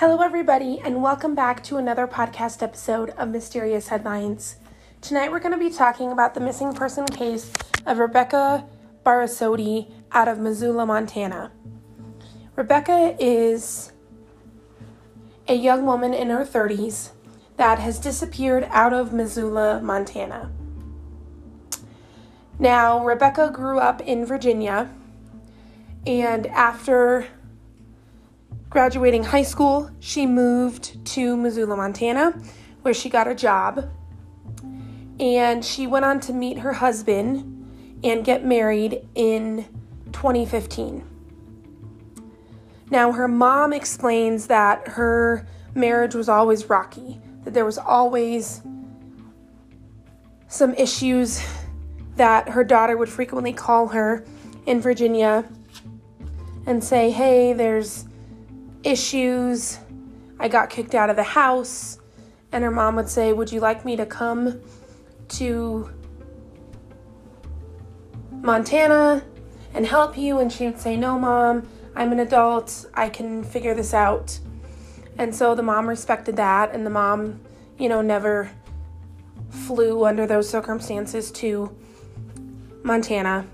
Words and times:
Hello, 0.00 0.20
everybody, 0.20 0.78
and 0.78 1.02
welcome 1.02 1.34
back 1.34 1.64
to 1.64 1.78
another 1.78 2.06
podcast 2.06 2.62
episode 2.62 3.08
of 3.16 3.30
Mysterious 3.30 3.88
Headlines. 3.88 4.56
Tonight, 5.00 5.30
we're 5.30 5.40
going 5.40 5.54
to 5.54 5.58
be 5.58 5.70
talking 5.70 6.12
about 6.12 6.34
the 6.34 6.40
missing 6.40 6.74
person 6.74 7.06
case 7.06 7.50
of 7.86 7.96
Rebecca 7.96 8.66
Barasotti 9.06 9.90
out 10.12 10.28
of 10.28 10.38
Missoula, 10.38 10.84
Montana. 10.84 11.50
Rebecca 12.56 13.16
is 13.18 13.92
a 15.48 15.54
young 15.54 15.86
woman 15.86 16.12
in 16.12 16.28
her 16.28 16.44
30s 16.44 17.12
that 17.56 17.78
has 17.78 17.98
disappeared 17.98 18.68
out 18.68 18.92
of 18.92 19.14
Missoula, 19.14 19.80
Montana. 19.80 20.52
Now, 22.58 23.02
Rebecca 23.02 23.50
grew 23.50 23.78
up 23.78 24.02
in 24.02 24.26
Virginia, 24.26 24.90
and 26.06 26.46
after 26.48 27.28
graduating 28.76 29.24
high 29.24 29.42
school, 29.42 29.90
she 30.00 30.26
moved 30.26 31.02
to 31.02 31.34
Missoula, 31.34 31.78
Montana, 31.78 32.38
where 32.82 32.92
she 32.92 33.08
got 33.08 33.26
a 33.26 33.34
job. 33.34 33.88
And 35.18 35.64
she 35.64 35.86
went 35.86 36.04
on 36.04 36.20
to 36.20 36.34
meet 36.34 36.58
her 36.58 36.74
husband 36.74 37.98
and 38.04 38.22
get 38.22 38.44
married 38.44 39.08
in 39.14 39.64
2015. 40.12 41.02
Now, 42.90 43.12
her 43.12 43.26
mom 43.26 43.72
explains 43.72 44.48
that 44.48 44.88
her 44.88 45.48
marriage 45.74 46.14
was 46.14 46.28
always 46.28 46.68
rocky, 46.68 47.18
that 47.44 47.54
there 47.54 47.64
was 47.64 47.78
always 47.78 48.60
some 50.48 50.74
issues 50.74 51.42
that 52.16 52.50
her 52.50 52.62
daughter 52.62 52.98
would 52.98 53.08
frequently 53.08 53.54
call 53.54 53.88
her 53.88 54.22
in 54.66 54.82
Virginia 54.82 55.46
and 56.66 56.84
say, 56.84 57.10
Hey, 57.10 57.54
there's 57.54 58.04
issues. 58.86 59.78
I 60.38 60.48
got 60.48 60.70
kicked 60.70 60.94
out 60.94 61.10
of 61.10 61.16
the 61.16 61.22
house. 61.22 61.98
And 62.52 62.62
her 62.62 62.70
mom 62.70 62.96
would 62.96 63.08
say, 63.08 63.32
Would 63.32 63.52
you 63.52 63.60
like 63.60 63.84
me 63.84 63.96
to 63.96 64.06
come 64.06 64.60
to 65.28 65.90
Montana 68.30 69.24
and 69.74 69.84
help 69.84 70.16
you? 70.16 70.38
And 70.38 70.52
she 70.52 70.66
would 70.66 70.78
say, 70.78 70.96
No, 70.96 71.18
mom, 71.18 71.68
I'm 71.94 72.12
an 72.12 72.20
adult. 72.20 72.86
I 72.94 73.08
can 73.08 73.42
figure 73.42 73.74
this 73.74 73.92
out. 73.92 74.38
And 75.18 75.34
so 75.34 75.54
the 75.54 75.62
mom 75.62 75.88
respected 75.88 76.36
that, 76.36 76.74
and 76.74 76.84
the 76.84 76.90
mom, 76.90 77.40
you 77.78 77.88
know, 77.88 78.02
never 78.02 78.50
flew 79.50 80.04
under 80.04 80.26
those 80.26 80.48
circumstances 80.48 81.30
to 81.32 81.74
Montana. 82.82 83.46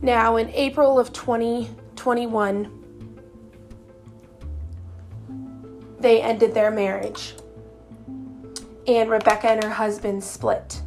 Now, 0.00 0.36
in 0.36 0.48
April 0.50 0.98
of 0.98 1.12
2021, 1.12 2.77
they 6.00 6.22
ended 6.22 6.54
their 6.54 6.70
marriage. 6.70 7.34
And 8.86 9.10
Rebecca 9.10 9.48
and 9.50 9.62
her 9.62 9.70
husband 9.70 10.24
split. 10.24 10.80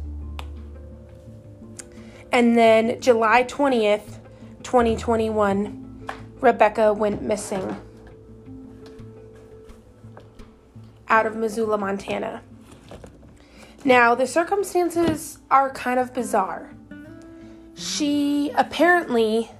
And 2.32 2.56
then 2.56 3.00
July 3.00 3.44
20th, 3.44 4.18
2021, 4.62 6.08
Rebecca 6.40 6.92
went 6.92 7.22
missing 7.22 7.76
out 11.08 11.26
of 11.26 11.36
Missoula, 11.36 11.76
Montana. 11.76 12.42
Now, 13.84 14.14
the 14.14 14.26
circumstances 14.26 15.38
are 15.50 15.70
kind 15.70 16.00
of 16.00 16.14
bizarre. 16.14 16.70
She 17.74 18.50
apparently, 18.56 19.50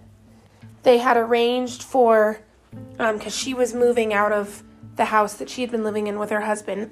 they 0.83 0.98
had 0.98 1.16
arranged 1.16 1.83
for, 1.83 2.41
because 2.97 3.25
um, 3.25 3.31
she 3.31 3.53
was 3.53 3.75
moving 3.75 4.14
out 4.14 4.33
of 4.33 4.62
the 4.97 5.07
house 5.07 5.35
that 5.35 5.48
she 5.48 5.62
had 5.62 5.71
been 5.71 5.85
living 5.85 6.07
in 6.07 6.19
with 6.19 6.31
her 6.31 6.43
husband 6.43 6.91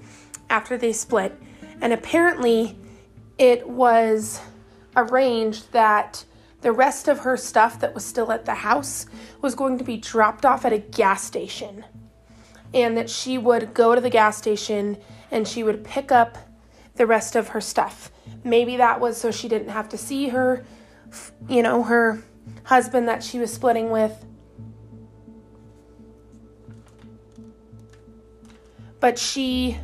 after 0.48 0.76
they 0.76 0.92
split. 0.92 1.40
And 1.80 1.92
apparently, 1.92 2.76
it 3.38 3.68
was 3.68 4.40
arranged 4.96 5.72
that 5.72 6.24
the 6.60 6.72
rest 6.72 7.08
of 7.08 7.20
her 7.20 7.36
stuff 7.36 7.80
that 7.80 7.94
was 7.94 8.04
still 8.04 8.30
at 8.32 8.44
the 8.44 8.54
house 8.54 9.06
was 9.40 9.54
going 9.54 9.78
to 9.78 9.84
be 9.84 9.96
dropped 9.96 10.44
off 10.44 10.64
at 10.64 10.72
a 10.72 10.78
gas 10.78 11.24
station. 11.24 11.84
And 12.74 12.96
that 12.96 13.10
she 13.10 13.38
would 13.38 13.74
go 13.74 13.94
to 13.94 14.00
the 14.00 14.10
gas 14.10 14.36
station 14.36 14.98
and 15.30 15.48
she 15.48 15.62
would 15.62 15.84
pick 15.84 16.12
up 16.12 16.36
the 16.96 17.06
rest 17.06 17.34
of 17.34 17.48
her 17.48 17.60
stuff. 17.60 18.10
Maybe 18.44 18.76
that 18.76 19.00
was 19.00 19.16
so 19.16 19.30
she 19.30 19.48
didn't 19.48 19.70
have 19.70 19.88
to 19.90 19.98
see 19.98 20.28
her, 20.28 20.64
you 21.48 21.62
know, 21.62 21.82
her 21.82 22.22
husband 22.64 23.08
that 23.08 23.22
she 23.22 23.38
was 23.38 23.52
splitting 23.52 23.90
with. 23.90 24.24
But 29.00 29.18
she 29.18 29.78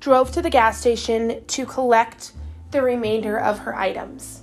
drove 0.00 0.30
to 0.32 0.42
the 0.42 0.50
gas 0.50 0.80
station 0.80 1.44
to 1.46 1.66
collect 1.66 2.32
the 2.70 2.82
remainder 2.82 3.38
of 3.38 3.60
her 3.60 3.74
items. 3.74 4.42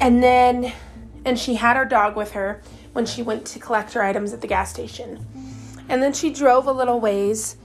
And 0.00 0.22
then, 0.22 0.72
and 1.24 1.38
she 1.38 1.54
had 1.54 1.76
her 1.76 1.84
dog 1.84 2.16
with 2.16 2.32
her 2.32 2.62
when 2.92 3.06
she 3.06 3.22
went 3.22 3.46
to 3.46 3.58
collect 3.58 3.92
her 3.94 4.02
items 4.02 4.32
at 4.32 4.40
the 4.40 4.46
gas 4.46 4.70
station. 4.70 5.24
And 5.88 6.02
then 6.02 6.12
she 6.12 6.32
drove 6.32 6.66
a 6.66 6.72
little 6.72 7.00
ways 7.00 7.56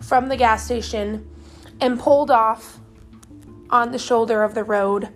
from 0.00 0.28
the 0.28 0.36
gas 0.36 0.64
station 0.64 1.28
and 1.80 1.98
pulled 1.98 2.30
off 2.30 2.78
on 3.70 3.92
the 3.92 3.98
shoulder 3.98 4.42
of 4.42 4.54
the 4.54 4.64
road 4.64 5.08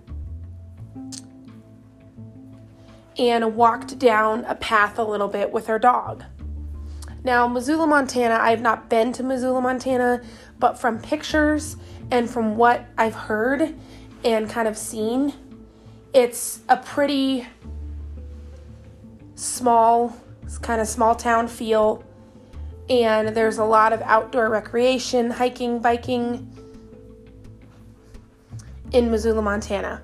and 3.22 3.54
walked 3.54 4.00
down 4.00 4.44
a 4.46 4.54
path 4.56 4.98
a 4.98 5.04
little 5.04 5.28
bit 5.28 5.52
with 5.52 5.68
her 5.68 5.78
dog. 5.78 6.24
Now, 7.22 7.46
Missoula, 7.46 7.86
Montana, 7.86 8.34
I've 8.40 8.60
not 8.60 8.88
been 8.88 9.12
to 9.12 9.22
Missoula, 9.22 9.60
Montana, 9.60 10.22
but 10.58 10.76
from 10.76 10.98
pictures 10.98 11.76
and 12.10 12.28
from 12.28 12.56
what 12.56 12.84
I've 12.98 13.14
heard 13.14 13.76
and 14.24 14.50
kind 14.50 14.66
of 14.66 14.76
seen, 14.76 15.32
it's 16.12 16.60
a 16.68 16.76
pretty 16.76 17.46
small, 19.36 20.16
kind 20.62 20.80
of 20.80 20.88
small 20.88 21.14
town 21.14 21.46
feel. 21.46 22.02
And 22.90 23.28
there's 23.28 23.58
a 23.58 23.64
lot 23.64 23.92
of 23.92 24.02
outdoor 24.02 24.50
recreation, 24.50 25.30
hiking, 25.30 25.78
biking 25.78 26.48
in 28.90 29.12
Missoula, 29.12 29.42
Montana. 29.42 30.02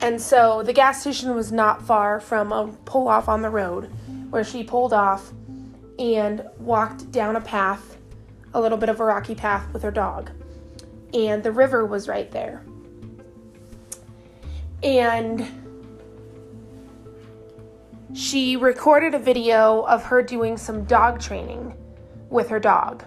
And 0.00 0.20
so 0.20 0.62
the 0.62 0.72
gas 0.72 1.00
station 1.00 1.34
was 1.34 1.50
not 1.50 1.82
far 1.82 2.20
from 2.20 2.52
a 2.52 2.68
pull 2.84 3.08
off 3.08 3.28
on 3.28 3.42
the 3.42 3.50
road 3.50 3.90
where 4.30 4.44
she 4.44 4.62
pulled 4.62 4.92
off 4.92 5.32
and 5.98 6.44
walked 6.58 7.10
down 7.10 7.36
a 7.36 7.40
path, 7.40 7.96
a 8.54 8.60
little 8.60 8.78
bit 8.78 8.88
of 8.88 9.00
a 9.00 9.04
rocky 9.04 9.34
path 9.34 9.72
with 9.72 9.82
her 9.82 9.90
dog. 9.90 10.30
And 11.14 11.42
the 11.42 11.52
river 11.52 11.86
was 11.86 12.08
right 12.08 12.30
there. 12.30 12.62
And 14.82 15.46
she 18.14 18.56
recorded 18.56 19.14
a 19.14 19.18
video 19.18 19.82
of 19.82 20.04
her 20.04 20.22
doing 20.22 20.56
some 20.56 20.84
dog 20.84 21.20
training 21.20 21.74
with 22.28 22.48
her 22.48 22.60
dog. 22.60 23.04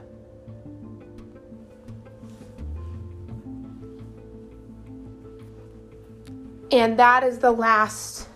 And 6.72 7.00
that 7.00 7.24
is 7.24 7.40
the 7.40 7.52
last 7.52 8.28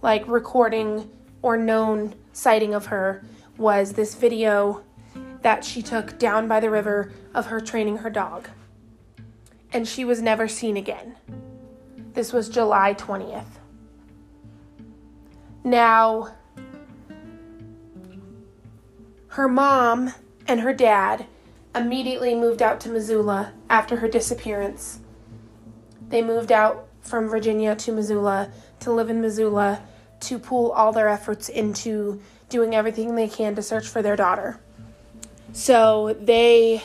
like 0.00 0.26
recording 0.26 1.10
or 1.42 1.56
known 1.56 2.14
sighting 2.32 2.74
of 2.74 2.86
her 2.86 3.22
was 3.58 3.92
this 3.92 4.14
video 4.14 4.82
that 5.42 5.64
she 5.64 5.82
took 5.82 6.18
down 6.18 6.48
by 6.48 6.60
the 6.60 6.70
river 6.70 7.12
of 7.34 7.46
her 7.46 7.60
training 7.60 7.98
her 7.98 8.10
dog. 8.10 8.48
And 9.72 9.86
she 9.86 10.04
was 10.04 10.22
never 10.22 10.48
seen 10.48 10.76
again. 10.76 11.16
This 12.14 12.32
was 12.32 12.48
July 12.48 12.94
20th. 12.94 13.44
Now, 15.62 16.34
her 19.28 19.48
mom 19.48 20.14
and 20.46 20.60
her 20.60 20.72
dad 20.72 21.26
immediately 21.74 22.34
moved 22.34 22.62
out 22.62 22.80
to 22.80 22.88
Missoula 22.88 23.52
after 23.68 23.96
her 23.96 24.08
disappearance. 24.08 25.00
They 26.08 26.22
moved 26.22 26.52
out 26.52 26.88
from 27.04 27.28
Virginia 27.28 27.76
to 27.76 27.92
Missoula 27.92 28.50
to 28.80 28.90
live 28.90 29.10
in 29.10 29.20
Missoula 29.20 29.82
to 30.20 30.38
pool 30.38 30.70
all 30.70 30.92
their 30.92 31.08
efforts 31.08 31.48
into 31.48 32.20
doing 32.48 32.74
everything 32.74 33.14
they 33.14 33.28
can 33.28 33.54
to 33.54 33.62
search 33.62 33.86
for 33.86 34.02
their 34.02 34.16
daughter. 34.16 34.58
So 35.52 36.16
they 36.20 36.82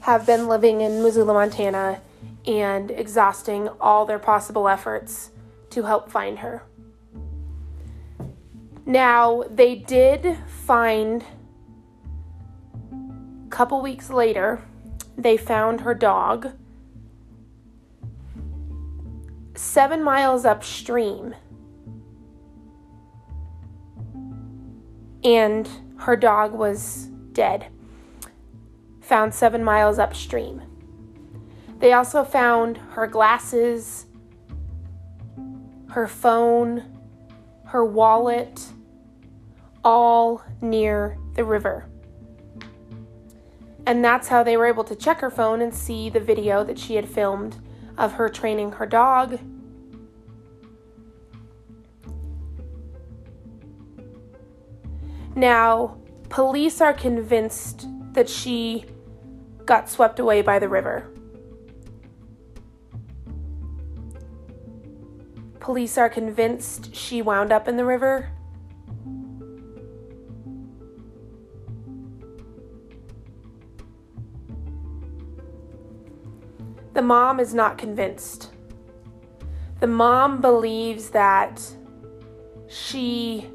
have 0.00 0.26
been 0.26 0.48
living 0.48 0.80
in 0.80 1.02
Missoula, 1.02 1.34
Montana, 1.34 2.00
and 2.46 2.90
exhausting 2.90 3.68
all 3.80 4.06
their 4.06 4.18
possible 4.18 4.68
efforts 4.68 5.30
to 5.70 5.82
help 5.82 6.10
find 6.10 6.38
her. 6.38 6.62
Now, 8.86 9.44
they 9.48 9.76
did 9.76 10.38
find 10.64 11.24
a 13.46 13.50
couple 13.50 13.82
weeks 13.82 14.10
later, 14.10 14.62
they 15.16 15.36
found 15.36 15.82
her 15.82 15.94
dog 15.94 16.52
seven 19.60 20.02
miles 20.02 20.46
upstream. 20.46 21.34
And 25.22 25.68
her 25.98 26.16
dog 26.16 26.54
was 26.54 27.08
dead, 27.32 27.66
found 29.02 29.34
seven 29.34 29.62
miles 29.62 29.98
upstream. 29.98 30.62
They 31.78 31.92
also 31.92 32.24
found 32.24 32.78
her 32.92 33.06
glasses, 33.06 34.06
her 35.90 36.08
phone, 36.08 36.98
her 37.66 37.84
wallet, 37.84 38.66
all 39.84 40.42
near 40.62 41.18
the 41.34 41.44
river. 41.44 41.86
And 43.86 44.02
that's 44.02 44.28
how 44.28 44.42
they 44.42 44.56
were 44.56 44.66
able 44.66 44.84
to 44.84 44.96
check 44.96 45.20
her 45.20 45.30
phone 45.30 45.60
and 45.60 45.74
see 45.74 46.08
the 46.08 46.20
video 46.20 46.64
that 46.64 46.78
she 46.78 46.94
had 46.94 47.08
filmed 47.08 47.58
of 48.00 48.14
her 48.14 48.30
training 48.30 48.72
her 48.72 48.86
dog. 48.86 49.38
Now, 55.36 55.98
police 56.30 56.80
are 56.80 56.94
convinced 56.94 57.86
that 58.14 58.28
she 58.28 58.86
got 59.66 59.88
swept 59.88 60.18
away 60.18 60.40
by 60.42 60.58
the 60.58 60.68
river. 60.68 61.08
Police 65.60 65.98
are 65.98 66.08
convinced 66.08 66.96
she 66.96 67.20
wound 67.20 67.52
up 67.52 67.68
in 67.68 67.76
the 67.76 67.84
river. 67.84 68.30
The 77.00 77.06
mom 77.06 77.40
is 77.40 77.54
not 77.54 77.78
convinced. 77.78 78.50
The 79.80 79.86
mom 79.86 80.42
believes 80.42 81.08
that 81.08 81.58
she 82.68 83.48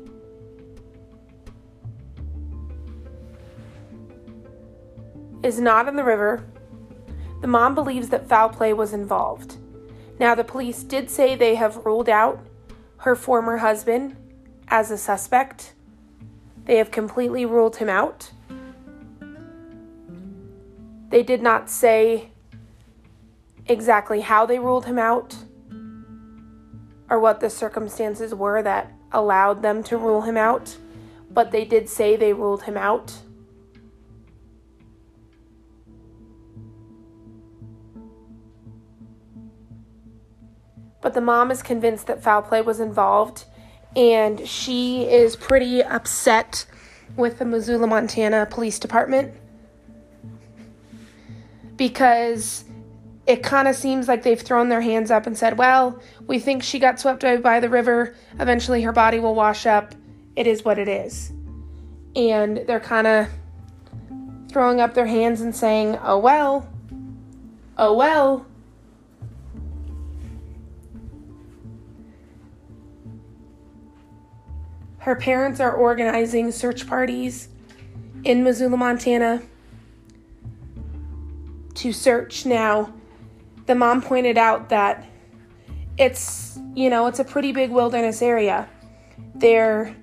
is 5.43 5.59
not 5.59 5.87
in 5.87 5.95
the 5.95 6.03
river. 6.03 6.43
The 7.41 7.47
mom 7.47 7.75
believes 7.75 8.09
that 8.09 8.27
foul 8.27 8.49
play 8.49 8.73
was 8.73 8.93
involved. 8.93 9.57
Now, 10.19 10.33
the 10.33 10.43
police 10.43 10.81
did 10.81 11.11
say 11.11 11.35
they 11.35 11.53
have 11.53 11.85
ruled 11.85 12.09
out 12.09 12.43
her 12.97 13.15
former 13.15 13.57
husband 13.57 14.15
as 14.69 14.89
a 14.89 14.97
suspect. 14.97 15.75
They 16.63 16.77
have 16.77 16.89
completely 16.89 17.45
ruled 17.45 17.75
him 17.75 17.89
out. 17.89 18.31
They 21.09 21.21
did 21.21 21.43
not 21.43 21.69
say 21.69 22.31
exactly 23.67 24.21
how 24.21 24.45
they 24.45 24.59
ruled 24.59 24.85
him 24.85 24.99
out 24.99 25.35
or 27.09 27.19
what 27.19 27.39
the 27.39 27.49
circumstances 27.49 28.33
were 28.33 28.61
that 28.61 28.91
allowed 29.11 29.61
them 29.61 29.83
to 29.83 29.97
rule 29.97 30.21
him 30.21 30.37
out, 30.37 30.77
but 31.31 31.51
they 31.51 31.65
did 31.65 31.87
say 31.87 32.15
they 32.15 32.33
ruled 32.33 32.63
him 32.63 32.77
out. 32.77 33.13
But 41.01 41.13
the 41.13 41.21
mom 41.21 41.51
is 41.51 41.61
convinced 41.61 42.07
that 42.07 42.23
foul 42.23 42.41
play 42.41 42.61
was 42.61 42.79
involved, 42.79 43.45
and 43.95 44.47
she 44.47 45.03
is 45.03 45.35
pretty 45.35 45.83
upset 45.83 46.65
with 47.15 47.37
the 47.37 47.45
Missoula, 47.45 47.85
Montana 47.85 48.47
Police 48.49 48.79
Department 48.79 49.33
because 51.77 52.65
it 53.27 53.41
kind 53.41 53.67
of 53.67 53.75
seems 53.75 54.07
like 54.07 54.23
they've 54.23 54.39
thrown 54.39 54.69
their 54.69 54.81
hands 54.81 55.09
up 55.09 55.25
and 55.25 55.37
said, 55.37 55.57
well, 55.57 55.99
we 56.27 56.37
think 56.37 56.61
she 56.61 56.77
got 56.77 56.99
swept 56.99 57.23
away 57.23 57.37
by 57.37 57.59
the 57.59 57.69
river. 57.69 58.15
Eventually, 58.39 58.83
her 58.83 58.91
body 58.91 59.19
will 59.19 59.33
wash 59.33 59.65
up. 59.65 59.95
It 60.35 60.45
is 60.45 60.63
what 60.63 60.77
it 60.77 60.87
is. 60.87 61.31
And 62.15 62.57
they're 62.67 62.79
kind 62.79 63.07
of 63.07 63.27
throwing 64.49 64.79
up 64.79 64.93
their 64.93 65.07
hands 65.07 65.41
and 65.41 65.55
saying, 65.55 65.97
oh 66.03 66.19
well, 66.19 66.69
oh 67.77 67.95
well. 67.95 68.45
Her 74.99 75.15
parents 75.15 75.59
are 75.59 75.73
organizing 75.73 76.51
search 76.51 76.87
parties 76.87 77.49
in 78.23 78.43
Missoula, 78.43 78.77
Montana 78.77 79.41
to 81.75 81.91
search 81.91 82.45
now 82.45 82.93
the 83.65 83.75
mom 83.75 84.01
pointed 84.01 84.37
out 84.37 84.69
that 84.69 85.07
it's, 85.97 86.59
you 86.73 86.89
know, 86.89 87.07
it's 87.07 87.19
a 87.19 87.23
pretty 87.23 87.51
big 87.51 87.71
wilderness 87.71 88.21
area. 88.21 88.69
There 89.33 89.95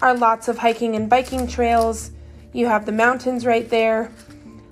are 0.00 0.16
lots 0.16 0.48
of 0.48 0.58
hiking 0.58 0.94
and 0.94 1.08
biking 1.08 1.46
trails. 1.46 2.10
You 2.52 2.66
have 2.66 2.86
the 2.86 2.92
mountains 2.92 3.44
right 3.44 3.68
there. 3.68 4.12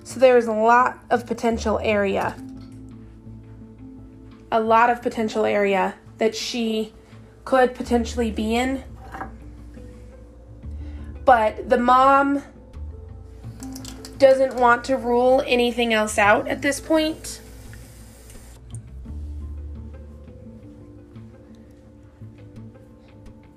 So 0.03 0.19
there's 0.19 0.47
a 0.47 0.53
lot 0.53 0.99
of 1.09 1.25
potential 1.25 1.79
area. 1.81 2.35
A 4.51 4.59
lot 4.59 4.89
of 4.89 5.01
potential 5.01 5.45
area 5.45 5.95
that 6.17 6.35
she 6.35 6.93
could 7.43 7.75
potentially 7.75 8.31
be 8.31 8.55
in. 8.55 8.83
But 11.25 11.69
the 11.69 11.77
mom 11.77 12.43
doesn't 14.17 14.55
want 14.55 14.83
to 14.85 14.95
rule 14.95 15.43
anything 15.45 15.93
else 15.93 16.17
out 16.17 16.47
at 16.47 16.61
this 16.61 16.79
point. 16.79 17.41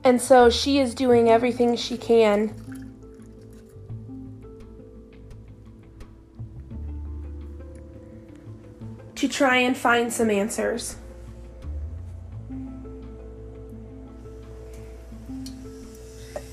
And 0.08 0.18
so 0.18 0.48
she 0.48 0.78
is 0.78 0.94
doing 0.94 1.28
everything 1.28 1.76
she 1.76 1.98
can 1.98 2.54
to 9.16 9.28
try 9.28 9.58
and 9.58 9.76
find 9.76 10.10
some 10.10 10.30
answers. 10.30 10.96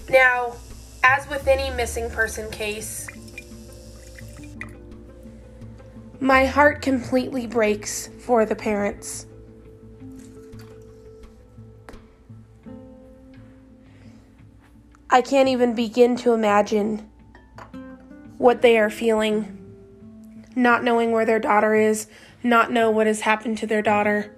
Now, 0.09 0.57
as 1.01 1.25
with 1.29 1.47
any 1.47 1.73
missing 1.77 2.09
person 2.09 2.51
case, 2.51 3.07
my 6.19 6.45
heart 6.45 6.81
completely 6.81 7.47
breaks 7.47 8.09
for 8.19 8.45
the 8.45 8.55
parents. 8.57 9.27
I 15.09 15.21
can't 15.21 15.49
even 15.49 15.75
begin 15.75 16.15
to 16.17 16.33
imagine 16.33 17.09
what 18.37 18.61
they 18.61 18.77
are 18.77 18.89
feeling, 18.89 19.57
not 20.55 20.83
knowing 20.83 21.11
where 21.11 21.25
their 21.25 21.39
daughter 21.39 21.75
is, 21.75 22.07
not 22.43 22.71
know 22.71 22.89
what 22.89 23.07
has 23.07 23.21
happened 23.21 23.57
to 23.59 23.67
their 23.67 23.81
daughter. 23.81 24.35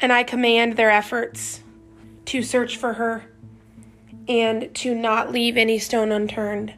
And 0.00 0.12
I 0.12 0.22
command 0.22 0.76
their 0.76 0.90
efforts 0.90 1.62
to 2.26 2.42
search 2.42 2.76
for 2.76 2.94
her 2.94 3.24
and 4.28 4.72
to 4.76 4.94
not 4.94 5.32
leave 5.32 5.56
any 5.56 5.78
stone 5.78 6.12
unturned. 6.12 6.74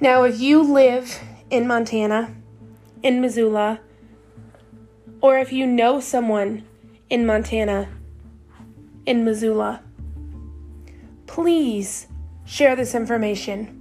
Now, 0.00 0.22
if 0.22 0.38
you 0.38 0.62
live 0.62 1.20
in 1.50 1.66
Montana, 1.66 2.32
in 3.02 3.20
Missoula, 3.20 3.80
or 5.20 5.38
if 5.38 5.52
you 5.52 5.66
know 5.66 5.98
someone 5.98 6.64
in 7.10 7.26
Montana, 7.26 7.88
in 9.06 9.24
Missoula, 9.24 9.82
please 11.26 12.06
share 12.44 12.76
this 12.76 12.94
information. 12.94 13.74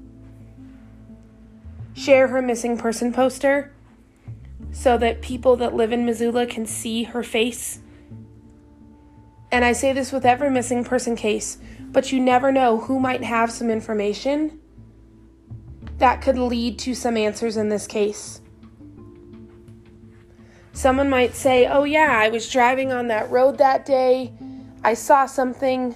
Share 1.93 2.29
her 2.29 2.41
missing 2.41 2.79
person 2.79 3.13
poster 3.13 3.71
so 4.71 4.97
that 4.97 5.21
people 5.21 5.55
that 5.57 5.75
live 5.75 5.91
in 5.91 6.03
Missoula 6.03 6.47
can 6.47 6.65
see 6.65 7.03
her 7.03 7.21
face. 7.21 7.79
And 9.51 9.63
I 9.63 9.73
say 9.73 9.93
this 9.93 10.11
with 10.11 10.25
every 10.25 10.49
missing 10.49 10.83
person 10.83 11.15
case, 11.15 11.59
but 11.91 12.11
you 12.11 12.19
never 12.19 12.51
know 12.51 12.79
who 12.79 12.99
might 12.99 13.23
have 13.23 13.51
some 13.51 13.69
information 13.69 14.59
that 15.97 16.21
could 16.21 16.37
lead 16.37 16.79
to 16.79 16.93
some 16.93 17.17
answers 17.17 17.57
in 17.57 17.69
this 17.69 17.87
case. 17.87 18.41
Someone 20.73 21.09
might 21.09 21.33
say, 21.33 21.65
Oh, 21.65 21.83
yeah, 21.83 22.19
I 22.21 22.29
was 22.29 22.49
driving 22.49 22.91
on 22.91 23.07
that 23.07 23.31
road 23.31 23.57
that 23.57 23.85
day. 23.85 24.33
I 24.83 24.93
saw 24.93 25.25
something. 25.25 25.95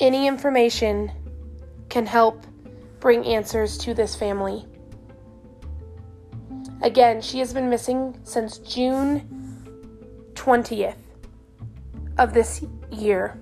any 0.00 0.26
information 0.26 1.12
can 1.90 2.06
help 2.06 2.46
bring 3.00 3.24
answers 3.26 3.76
to 3.78 3.94
this 3.94 4.16
family. 4.16 4.66
Again, 6.82 7.20
she 7.20 7.38
has 7.40 7.52
been 7.52 7.68
missing 7.68 8.18
since 8.24 8.58
June 8.58 10.32
20th 10.34 10.96
of 12.18 12.32
this 12.32 12.64
year. 12.90 13.38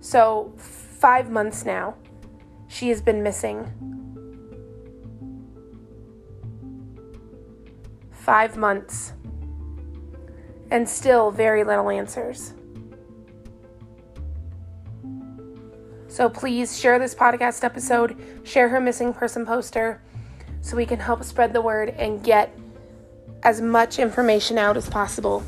So, 0.00 0.52
five 0.56 1.30
months 1.30 1.64
now, 1.64 1.96
she 2.68 2.88
has 2.88 3.02
been 3.02 3.22
missing. 3.22 3.70
Five 8.10 8.56
months. 8.56 9.12
And 10.70 10.88
still 10.88 11.30
very 11.30 11.64
little 11.64 11.90
answers. 11.90 12.54
So 16.18 16.28
please 16.28 16.76
share 16.76 16.98
this 16.98 17.14
podcast 17.14 17.62
episode, 17.62 18.16
share 18.42 18.68
her 18.70 18.80
missing 18.80 19.14
person 19.14 19.46
poster 19.46 20.02
so 20.60 20.76
we 20.76 20.84
can 20.84 20.98
help 20.98 21.22
spread 21.22 21.52
the 21.52 21.60
word 21.60 21.90
and 21.90 22.24
get 22.24 22.57
as 23.42 23.60
much 23.60 23.98
information 23.98 24.58
out 24.58 24.76
as 24.76 24.88
possible. 24.88 25.44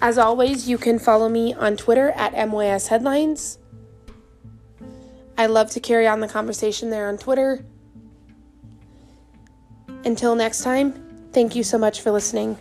As 0.00 0.18
always, 0.18 0.68
you 0.68 0.78
can 0.78 0.98
follow 0.98 1.28
me 1.28 1.54
on 1.54 1.76
Twitter 1.76 2.10
at 2.10 2.32
MYS 2.48 2.88
Headlines. 2.88 3.58
I 5.38 5.46
love 5.46 5.70
to 5.70 5.80
carry 5.80 6.06
on 6.06 6.20
the 6.20 6.28
conversation 6.28 6.90
there 6.90 7.08
on 7.08 7.18
Twitter. 7.18 7.64
Until 10.04 10.34
next 10.34 10.62
time, 10.62 11.28
thank 11.32 11.56
you 11.56 11.62
so 11.62 11.78
much 11.78 12.00
for 12.00 12.10
listening. 12.10 12.58